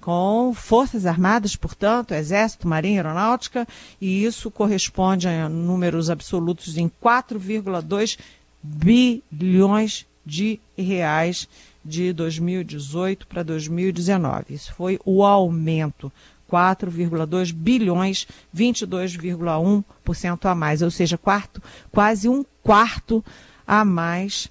com 0.00 0.52
Forças 0.54 1.06
Armadas, 1.06 1.56
portanto, 1.56 2.12
Exército, 2.14 2.68
Marinha, 2.68 3.00
Aeronáutica, 3.00 3.66
e 4.00 4.22
isso 4.22 4.48
corresponde 4.50 5.26
a 5.26 5.48
números 5.48 6.10
absolutos 6.10 6.76
em 6.76 6.92
4,2 7.02 8.18
bilhões 8.62 10.06
de 10.26 10.58
reais 10.76 11.48
de 11.84 12.12
2018 12.12 13.28
para 13.28 13.44
2019. 13.44 14.54
Isso 14.54 14.74
foi 14.74 14.98
o 15.04 15.24
aumento 15.24 16.10
4,2 16.50 17.52
bilhões, 17.52 18.26
22,1% 18.54 20.46
a 20.46 20.54
mais, 20.54 20.82
ou 20.82 20.90
seja, 20.90 21.18
quarto, 21.18 21.62
quase 21.92 22.28
um 22.28 22.44
quarto 22.62 23.24
a 23.66 23.84
mais 23.84 24.48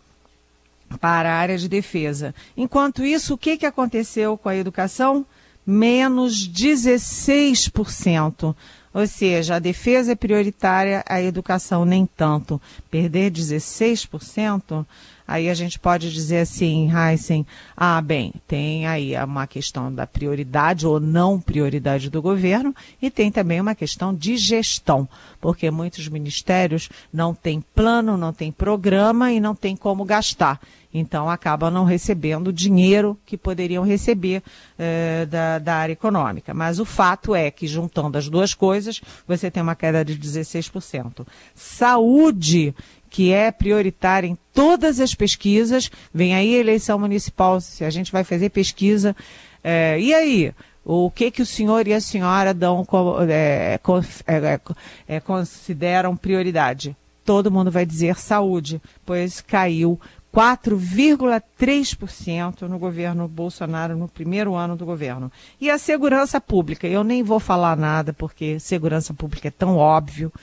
para 0.99 1.33
a 1.33 1.37
área 1.37 1.57
de 1.57 1.67
defesa. 1.67 2.35
Enquanto 2.55 3.03
isso, 3.03 3.33
o 3.33 3.37
que, 3.37 3.57
que 3.57 3.65
aconteceu 3.65 4.37
com 4.37 4.49
a 4.49 4.55
educação? 4.55 5.25
Menos 5.65 6.47
16%. 6.47 8.55
Ou 8.93 9.07
seja, 9.07 9.55
a 9.55 9.59
defesa 9.59 10.13
é 10.13 10.15
prioritária, 10.15 11.03
a 11.07 11.21
educação 11.21 11.83
nem 11.83 12.05
tanto. 12.05 12.61
Perder 12.89 13.31
16%, 13.31 14.85
aí 15.27 15.49
a 15.49 15.53
gente 15.53 15.79
pode 15.79 16.11
dizer 16.11 16.39
assim, 16.39 16.89
Heisen, 16.91 17.45
ah, 17.75 18.01
bem, 18.01 18.33
tem 18.47 18.87
aí 18.87 19.15
uma 19.23 19.47
questão 19.47 19.93
da 19.93 20.05
prioridade 20.05 20.85
ou 20.85 20.99
não 20.99 21.39
prioridade 21.39 22.09
do 22.09 22.21
governo 22.21 22.75
e 23.01 23.09
tem 23.09 23.31
também 23.31 23.59
uma 23.59 23.75
questão 23.75 24.13
de 24.13 24.37
gestão, 24.37 25.07
porque 25.39 25.69
muitos 25.71 26.07
ministérios 26.07 26.89
não 27.11 27.33
têm 27.33 27.63
plano, 27.73 28.17
não 28.17 28.33
têm 28.33 28.51
programa 28.51 29.31
e 29.31 29.39
não 29.39 29.55
têm 29.55 29.75
como 29.75 30.05
gastar. 30.05 30.59
Então, 30.97 31.29
acabam 31.29 31.69
não 31.69 31.83
recebendo 31.83 32.47
o 32.47 32.53
dinheiro 32.53 33.19
que 33.25 33.37
poderiam 33.37 33.83
receber 33.83 34.41
eh, 34.79 35.27
da, 35.29 35.59
da 35.59 35.75
área 35.75 35.91
econômica. 35.91 36.53
Mas 36.53 36.79
o 36.79 36.85
fato 36.85 37.35
é 37.35 37.51
que, 37.51 37.67
juntando 37.67 38.17
as 38.17 38.29
duas 38.29 38.53
coisas, 38.53 39.01
você 39.27 39.51
tem 39.51 39.61
uma 39.61 39.75
queda 39.75 40.05
de 40.05 40.17
16%. 40.17 41.27
Saúde, 41.53 42.73
que 43.15 43.31
é 43.31 43.49
prioritária 43.49 44.27
em 44.27 44.37
todas 44.53 44.99
as 44.99 45.15
pesquisas, 45.15 45.89
vem 46.13 46.35
aí 46.35 46.53
a 46.53 46.59
eleição 46.59 46.99
municipal, 46.99 47.61
se 47.61 47.85
a 47.85 47.89
gente 47.89 48.11
vai 48.11 48.25
fazer 48.25 48.49
pesquisa. 48.49 49.15
Eh, 49.63 50.01
e 50.01 50.13
aí? 50.13 50.51
O 50.83 51.09
que, 51.09 51.31
que 51.31 51.41
o 51.41 51.45
senhor 51.45 51.87
e 51.87 51.93
a 51.93 52.01
senhora 52.01 52.53
dão, 52.53 52.85
é, 53.29 53.79
é, 54.27 54.59
é, 55.07 55.21
consideram 55.21 56.17
prioridade? 56.17 56.93
Todo 57.23 57.49
mundo 57.49 57.71
vai 57.71 57.85
dizer 57.85 58.17
saúde, 58.17 58.81
pois 59.05 59.39
caiu 59.39 59.97
4,3% 60.33 62.63
no 62.63 62.77
governo 62.77 63.29
Bolsonaro 63.29 63.95
no 63.95 64.09
primeiro 64.09 64.55
ano 64.55 64.75
do 64.75 64.85
governo. 64.85 65.31
E 65.61 65.69
a 65.69 65.77
segurança 65.77 66.41
pública, 66.41 66.85
eu 66.85 67.01
nem 67.01 67.23
vou 67.23 67.39
falar 67.39 67.77
nada 67.77 68.11
porque 68.11 68.59
segurança 68.59 69.13
pública 69.13 69.47
é 69.47 69.51
tão 69.51 69.77
óbvio, 69.77 70.33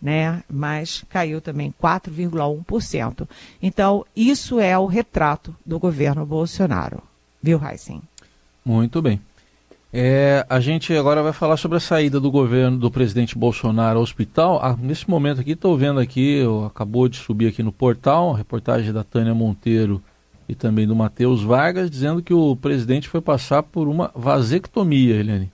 né? 0.00 0.42
Mas 0.48 1.04
caiu 1.08 1.40
também 1.40 1.74
4,1%. 1.82 3.28
Então, 3.62 4.04
isso 4.14 4.58
é 4.58 4.78
o 4.78 4.86
retrato 4.86 5.54
do 5.64 5.78
governo 5.78 6.24
Bolsonaro. 6.24 7.02
Viu, 7.42 7.60
Heisen? 7.62 8.02
Muito 8.64 9.00
bem. 9.00 9.20
É, 9.92 10.46
a 10.48 10.60
gente 10.60 10.94
agora 10.94 11.22
vai 11.22 11.32
falar 11.32 11.56
sobre 11.56 11.76
a 11.76 11.80
saída 11.80 12.20
do 12.20 12.30
governo 12.30 12.78
do 12.78 12.90
presidente 12.90 13.36
Bolsonaro 13.36 13.98
ao 13.98 14.04
hospital. 14.04 14.60
Ah, 14.62 14.76
nesse 14.78 15.10
momento 15.10 15.40
aqui, 15.40 15.52
estou 15.52 15.76
vendo 15.76 15.98
aqui, 15.98 16.42
acabou 16.64 17.08
de 17.08 17.16
subir 17.16 17.48
aqui 17.48 17.62
no 17.62 17.72
portal, 17.72 18.32
a 18.32 18.36
reportagem 18.36 18.92
da 18.92 19.02
Tânia 19.02 19.34
Monteiro 19.34 20.00
e 20.48 20.54
também 20.54 20.86
do 20.86 20.94
Matheus 20.94 21.42
Vargas, 21.42 21.90
dizendo 21.90 22.22
que 22.22 22.32
o 22.32 22.54
presidente 22.54 23.08
foi 23.08 23.20
passar 23.20 23.64
por 23.64 23.88
uma 23.88 24.12
vasectomia, 24.14 25.16
Helene. 25.16 25.50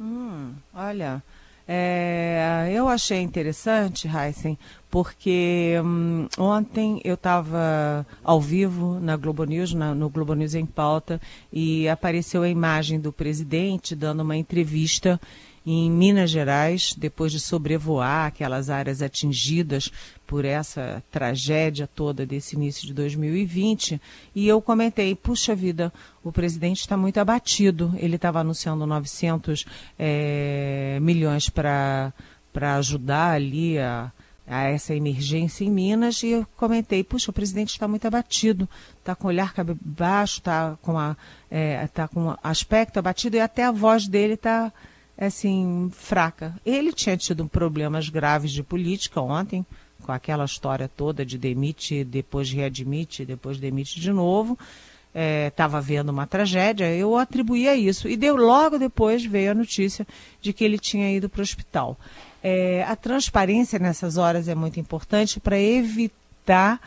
Hum, 0.00 0.50
olha, 0.74 1.22
é, 1.68 2.70
eu 2.72 2.88
achei 2.88 3.20
interessante, 3.20 4.06
Heisen, 4.06 4.56
porque 4.88 5.74
hum, 5.84 6.28
ontem 6.38 7.00
eu 7.04 7.14
estava 7.14 8.06
ao 8.22 8.40
vivo 8.40 9.00
na 9.00 9.16
Globo 9.16 9.44
News, 9.44 9.74
na, 9.74 9.94
no 9.94 10.08
Globo 10.08 10.34
News 10.34 10.54
em 10.54 10.64
pauta, 10.64 11.20
e 11.52 11.88
apareceu 11.88 12.42
a 12.42 12.48
imagem 12.48 13.00
do 13.00 13.12
presidente 13.12 13.96
dando 13.96 14.20
uma 14.20 14.36
entrevista 14.36 15.20
em 15.66 15.90
Minas 15.90 16.30
Gerais, 16.30 16.94
depois 16.96 17.32
de 17.32 17.40
sobrevoar 17.40 18.26
aquelas 18.26 18.70
áreas 18.70 19.02
atingidas 19.02 19.90
por 20.24 20.44
essa 20.44 21.02
tragédia 21.10 21.88
toda 21.88 22.24
desse 22.24 22.54
início 22.54 22.86
de 22.86 22.94
2020, 22.94 24.00
e 24.32 24.46
eu 24.46 24.62
comentei, 24.62 25.14
puxa 25.16 25.56
vida, 25.56 25.92
o 26.22 26.30
presidente 26.30 26.80
está 26.80 26.96
muito 26.96 27.18
abatido, 27.18 27.92
ele 27.96 28.14
estava 28.14 28.40
anunciando 28.40 28.86
900 28.86 29.64
é, 29.98 30.98
milhões 31.02 31.48
para 31.48 32.12
ajudar 32.54 33.32
ali 33.32 33.76
a, 33.78 34.12
a 34.46 34.64
essa 34.68 34.94
emergência 34.94 35.64
em 35.64 35.70
Minas 35.70 36.22
e 36.22 36.28
eu 36.28 36.46
comentei, 36.56 37.02
puxa, 37.02 37.30
o 37.32 37.34
presidente 37.34 37.70
está 37.70 37.88
muito 37.88 38.06
abatido, 38.06 38.68
está 39.00 39.16
com 39.16 39.26
o 39.26 39.30
olhar 39.30 39.52
baixo, 39.80 40.38
está 40.38 40.78
com, 40.80 40.96
a, 40.96 41.16
é, 41.50 41.84
tá 41.88 42.06
com 42.06 42.36
aspecto 42.40 42.98
abatido 42.98 43.36
e 43.36 43.40
até 43.40 43.64
a 43.64 43.72
voz 43.72 44.06
dele 44.06 44.34
está 44.34 44.72
assim, 45.18 45.90
fraca. 45.92 46.54
Ele 46.64 46.92
tinha 46.92 47.16
tido 47.16 47.46
problemas 47.46 48.08
graves 48.08 48.52
de 48.52 48.62
política 48.62 49.20
ontem, 49.20 49.64
com 50.02 50.12
aquela 50.12 50.44
história 50.44 50.88
toda 50.88 51.24
de 51.24 51.38
demite, 51.38 52.04
depois 52.04 52.50
readmite, 52.50 53.24
depois 53.24 53.58
demite 53.58 53.98
de 54.00 54.12
novo. 54.12 54.58
Estava 55.48 55.78
é, 55.78 55.80
vendo 55.80 56.10
uma 56.10 56.26
tragédia, 56.26 56.94
eu 56.94 57.16
atribuía 57.16 57.74
isso. 57.74 58.06
E 58.06 58.16
deu, 58.16 58.36
logo 58.36 58.78
depois 58.78 59.24
veio 59.24 59.52
a 59.52 59.54
notícia 59.54 60.06
de 60.42 60.52
que 60.52 60.62
ele 60.62 60.78
tinha 60.78 61.10
ido 61.10 61.28
para 61.28 61.40
o 61.40 61.42
hospital. 61.42 61.98
É, 62.42 62.84
a 62.84 62.94
transparência 62.94 63.78
nessas 63.78 64.18
horas 64.18 64.46
é 64.46 64.54
muito 64.54 64.78
importante 64.78 65.40
para 65.40 65.58
evitar 65.58 66.80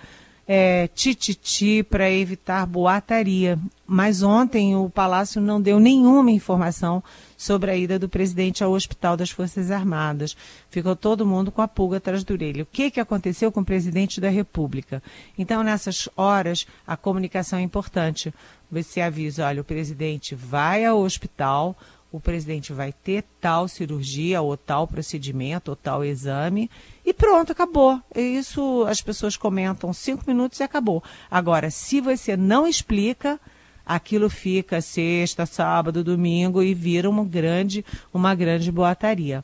é, 0.51 0.87
tititi 0.87 1.83
para 1.83 2.09
evitar 2.09 2.65
boataria. 2.65 3.59
Mas 3.85 4.23
ontem 4.23 4.75
o 4.75 4.89
Palácio 4.89 5.39
não 5.39 5.61
deu 5.61 5.79
nenhuma 5.79 6.31
informação 6.31 7.03
sobre 7.37 7.69
a 7.69 7.77
ida 7.77 7.99
do 7.99 8.09
presidente 8.09 8.63
ao 8.63 8.71
Hospital 8.71 9.15
das 9.15 9.29
Forças 9.29 9.69
Armadas. 9.69 10.35
Ficou 10.71 10.95
todo 10.95 11.25
mundo 11.25 11.51
com 11.51 11.61
a 11.61 11.67
pulga 11.67 11.97
atrás 11.97 12.23
do 12.23 12.33
orelha. 12.33 12.63
O 12.63 12.65
que, 12.65 12.89
que 12.89 12.99
aconteceu 12.99 13.51
com 13.51 13.61
o 13.61 13.65
presidente 13.65 14.19
da 14.19 14.29
República? 14.29 15.03
Então, 15.37 15.61
nessas 15.61 16.09
horas, 16.17 16.65
a 16.85 16.97
comunicação 16.97 17.59
é 17.59 17.61
importante. 17.61 18.33
Você 18.71 19.01
avisa, 19.01 19.45
olha, 19.45 19.61
o 19.61 19.65
presidente 19.65 20.33
vai 20.33 20.83
ao 20.83 20.99
hospital, 20.99 21.77
o 22.11 22.19
presidente 22.19 22.73
vai 22.73 22.91
ter 22.91 23.23
tal 23.39 23.67
cirurgia, 23.67 24.41
ou 24.41 24.57
tal 24.57 24.87
procedimento, 24.87 25.69
ou 25.69 25.75
tal 25.75 26.03
exame, 26.03 26.69
e 27.05 27.13
pronto, 27.13 27.51
acabou. 27.51 28.01
Isso 28.15 28.83
as 28.87 29.01
pessoas 29.01 29.37
comentam 29.37 29.93
cinco 29.93 30.23
minutos 30.27 30.59
e 30.59 30.63
acabou. 30.63 31.03
Agora, 31.29 31.69
se 31.69 32.01
você 32.01 32.35
não 32.35 32.67
explica, 32.67 33.39
aquilo 33.85 34.29
fica 34.29 34.81
sexta, 34.81 35.45
sábado, 35.45 36.03
domingo 36.03 36.63
e 36.63 36.73
vira 36.73 37.09
uma 37.09 37.23
grande, 37.23 37.85
uma 38.13 38.33
grande 38.33 38.71
boataria. 38.71 39.43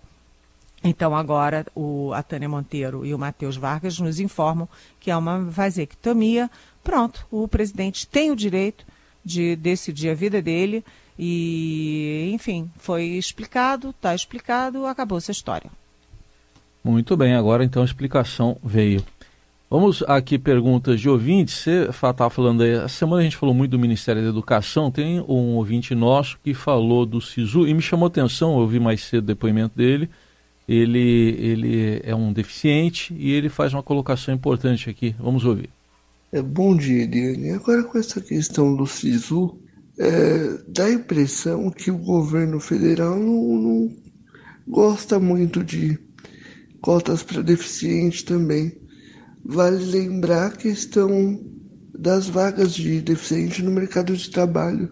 Então 0.83 1.15
agora 1.15 1.65
o, 1.73 2.13
a 2.13 2.21
Tânia 2.21 2.47
Monteiro 2.47 3.03
e 3.03 3.13
o 3.13 3.17
Matheus 3.17 3.57
Vargas 3.57 3.97
nos 3.97 4.19
informam 4.19 4.69
que 4.99 5.09
é 5.09 5.17
uma 5.17 5.39
vasectomia. 5.39 6.49
Pronto, 6.83 7.25
o 7.31 7.47
presidente 7.47 8.05
tem 8.05 8.29
o 8.29 8.35
direito 8.35 8.85
de 9.23 9.55
decidir 9.55 10.09
a 10.09 10.13
vida 10.13 10.43
dele 10.43 10.85
e, 11.17 12.29
enfim, 12.33 12.69
foi 12.77 13.03
explicado, 13.03 13.89
está 13.89 14.13
explicado, 14.13 14.85
acabou 14.85 15.17
essa 15.17 15.31
história. 15.31 15.69
Muito 16.83 17.15
bem, 17.17 17.33
agora 17.33 17.63
então 17.63 17.81
a 17.81 17.85
explicação 17.85 18.57
veio. 18.63 19.03
Vamos 19.69 20.03
aqui 20.07 20.37
perguntas 20.37 21.01
de 21.01 21.09
ouvintes. 21.09 21.55
Você 21.55 21.89
estava 21.89 22.29
falando 22.29 22.61
aí, 22.61 22.71
essa 22.71 22.89
semana 22.89 23.21
a 23.21 23.23
gente 23.23 23.35
falou 23.35 23.55
muito 23.55 23.71
do 23.71 23.79
Ministério 23.79 24.21
da 24.21 24.29
Educação. 24.29 24.91
Tem 24.91 25.19
um 25.21 25.55
ouvinte 25.55 25.95
nosso 25.95 26.37
que 26.43 26.53
falou 26.53 27.05
do 27.05 27.19
SISU 27.19 27.67
e 27.67 27.73
me 27.73 27.81
chamou 27.81 28.07
atenção, 28.07 28.53
eu 28.53 28.59
ouvi 28.59 28.79
mais 28.79 29.01
cedo 29.01 29.23
o 29.23 29.27
depoimento 29.27 29.75
dele. 29.75 30.09
Ele, 30.67 31.35
ele 31.39 32.01
é 32.03 32.15
um 32.15 32.31
deficiente 32.31 33.13
e 33.17 33.31
ele 33.31 33.49
faz 33.49 33.73
uma 33.73 33.83
colocação 33.83 34.33
importante 34.33 34.89
aqui. 34.89 35.15
Vamos 35.19 35.45
ouvir. 35.45 35.69
É, 36.31 36.41
bom 36.41 36.75
dia, 36.75 37.03
Eliane. 37.03 37.51
Agora 37.51 37.83
com 37.83 37.97
essa 37.97 38.21
questão 38.21 38.75
do 38.75 38.85
SISU, 38.85 39.57
é, 39.97 40.59
dá 40.67 40.85
a 40.85 40.93
impressão 40.93 41.69
que 41.71 41.89
o 41.89 41.97
governo 41.97 42.59
federal 42.59 43.17
não, 43.17 43.57
não 43.57 43.95
gosta 44.67 45.19
muito 45.19 45.63
de 45.63 45.97
cotas 46.81 47.23
para 47.23 47.41
deficiente 47.41 48.25
também. 48.25 48.77
Vale 49.43 49.83
lembrar 49.85 50.47
a 50.47 50.55
questão 50.55 51.39
das 51.97 52.27
vagas 52.27 52.73
de 52.73 53.01
deficiente 53.01 53.63
no 53.63 53.71
mercado 53.71 54.15
de 54.15 54.29
trabalho. 54.29 54.91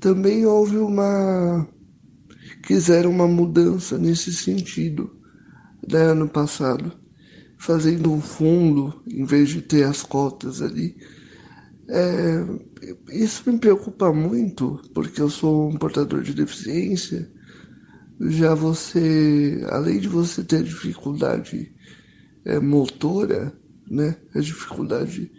Também 0.00 0.46
houve 0.46 0.78
uma. 0.78 1.68
quiseram 2.62 3.10
uma 3.10 3.28
mudança 3.28 3.98
nesse 3.98 4.32
sentido 4.32 5.10
né, 5.90 6.00
ano 6.00 6.28
passado, 6.28 6.92
fazendo 7.56 8.12
um 8.12 8.20
fundo 8.20 9.02
em 9.06 9.24
vez 9.24 9.50
de 9.50 9.62
ter 9.62 9.84
as 9.84 10.02
cotas 10.02 10.60
ali. 10.60 10.96
É, 11.88 12.44
isso 13.10 13.50
me 13.50 13.58
preocupa 13.58 14.12
muito, 14.12 14.80
porque 14.94 15.20
eu 15.20 15.30
sou 15.30 15.68
um 15.68 15.76
portador 15.76 16.22
de 16.22 16.34
deficiência 16.34 17.30
já 18.20 18.54
você, 18.54 19.64
além 19.70 20.00
de 20.00 20.08
você 20.08 20.42
ter 20.42 20.62
dificuldade 20.62 21.72
é, 22.44 22.58
motora, 22.58 23.52
né, 23.88 24.16
a 24.34 24.40
dificuldade 24.40 25.30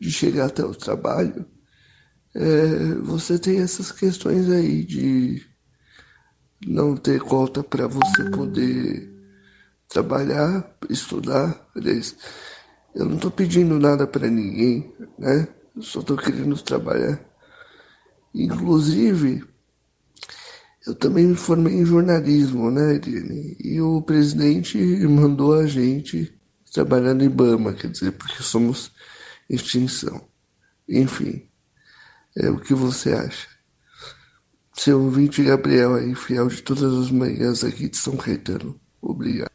de 0.00 0.10
chegar 0.10 0.46
até 0.46 0.64
o 0.64 0.74
trabalho, 0.74 1.46
é, 2.34 2.94
você 3.02 3.38
tem 3.38 3.60
essas 3.60 3.92
questões 3.92 4.50
aí 4.50 4.84
de 4.84 5.44
não 6.66 6.96
ter 6.96 7.20
cota 7.20 7.62
para 7.62 7.86
você 7.86 8.30
poder 8.30 9.12
trabalhar, 9.88 10.76
estudar. 10.90 11.68
Eu 12.94 13.04
não 13.06 13.16
estou 13.16 13.30
pedindo 13.30 13.78
nada 13.78 14.06
para 14.06 14.28
ninguém, 14.28 14.92
né? 15.18 15.46
Só 15.80 16.00
estou 16.00 16.16
querendo 16.16 16.60
trabalhar. 16.62 17.20
Inclusive, 18.34 19.44
eu 20.86 20.94
também 20.94 21.26
me 21.26 21.36
formei 21.36 21.74
em 21.74 21.84
jornalismo, 21.84 22.70
né, 22.70 22.94
Irene? 22.96 23.56
E 23.58 23.80
o 23.80 24.02
presidente 24.02 24.78
mandou 25.06 25.54
a 25.54 25.66
gente 25.66 26.32
trabalhar 26.72 27.14
no 27.14 27.24
IBAMA, 27.24 27.72
quer 27.72 27.90
dizer, 27.90 28.12
porque 28.12 28.42
somos 28.42 28.92
extinção. 29.48 30.28
Enfim, 30.88 31.48
é 32.36 32.50
o 32.50 32.58
que 32.58 32.74
você 32.74 33.12
acha? 33.12 33.48
Seu 34.74 35.00
ouvinte 35.00 35.42
Gabriel 35.42 35.94
aí, 35.94 36.14
fiel 36.14 36.48
de 36.48 36.60
todas 36.60 36.92
as 36.92 37.10
manhãs 37.10 37.62
aqui 37.62 37.88
de 37.88 37.96
São 37.96 38.16
Caetano. 38.16 38.78
Obrigado. 39.00 39.53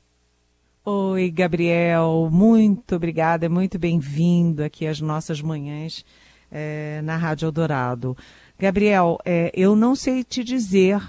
Oi, 0.91 1.30
Gabriel, 1.30 2.30
muito 2.32 2.95
obrigada, 2.95 3.45
é 3.45 3.49
muito 3.49 3.78
bem-vindo 3.78 4.63
aqui 4.63 4.88
às 4.88 4.99
nossas 4.99 5.39
manhãs 5.39 6.04
é, 6.52 6.99
na 7.04 7.15
Rádio 7.15 7.45
Eldorado. 7.45 8.17
Gabriel, 8.58 9.19
é, 9.23 9.52
eu 9.54 9.75
não 9.75 9.95
sei 9.95 10.23
te 10.23 10.43
dizer 10.43 10.99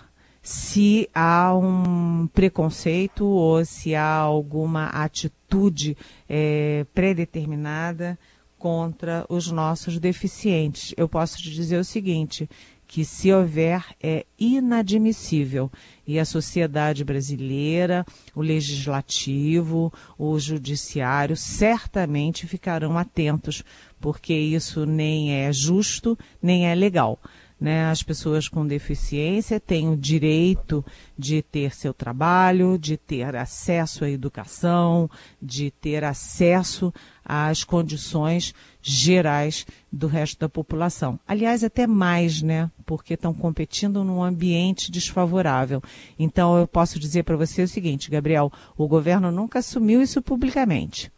se 0.42 1.08
há 1.14 1.56
um 1.56 2.26
preconceito 2.26 3.24
ou 3.24 3.64
se 3.64 3.94
há 3.94 4.12
alguma 4.12 4.88
atitude 4.88 5.96
é, 6.28 6.84
predeterminada 6.92 8.18
contra 8.58 9.24
os 9.30 9.50
nossos 9.50 9.98
deficientes. 9.98 10.92
Eu 10.94 11.08
posso 11.08 11.38
te 11.38 11.50
dizer 11.50 11.78
o 11.78 11.84
seguinte, 11.84 12.46
que, 12.90 13.05
se 13.05 13.33
houver, 13.33 13.85
é 14.03 14.26
inadmissível. 14.37 15.70
E 16.05 16.18
a 16.18 16.24
sociedade 16.24 17.05
brasileira, 17.05 18.05
o 18.35 18.42
legislativo, 18.42 19.92
o 20.18 20.37
judiciário 20.40 21.37
certamente 21.37 22.48
ficarão 22.48 22.98
atentos, 22.98 23.62
porque 24.00 24.35
isso 24.35 24.85
nem 24.85 25.33
é 25.33 25.53
justo, 25.53 26.18
nem 26.42 26.66
é 26.66 26.74
legal. 26.74 27.20
Né? 27.60 27.84
As 27.90 28.02
pessoas 28.02 28.48
com 28.48 28.66
deficiência 28.66 29.60
têm 29.60 29.90
o 29.90 29.96
direito 29.96 30.82
de 31.18 31.42
ter 31.42 31.74
seu 31.74 31.92
trabalho, 31.92 32.78
de 32.78 32.96
ter 32.96 33.36
acesso 33.36 34.02
à 34.02 34.10
educação, 34.10 35.10
de 35.42 35.70
ter 35.70 36.02
acesso 36.02 36.90
às 37.22 37.62
condições 37.62 38.54
gerais 38.80 39.66
do 39.92 40.06
resto 40.06 40.40
da 40.40 40.48
população. 40.48 41.20
Aliás, 41.28 41.62
até 41.62 41.86
mais, 41.86 42.40
né? 42.40 42.70
Porque 42.86 43.12
estão 43.12 43.34
competindo 43.34 44.02
num 44.02 44.22
ambiente 44.22 44.90
desfavorável. 44.90 45.82
Então, 46.18 46.56
eu 46.56 46.66
posso 46.66 46.98
dizer 46.98 47.24
para 47.24 47.36
você 47.36 47.62
o 47.62 47.68
seguinte, 47.68 48.10
Gabriel: 48.10 48.50
o 48.74 48.88
governo 48.88 49.30
nunca 49.30 49.58
assumiu 49.58 50.00
isso 50.00 50.22
publicamente, 50.22 51.12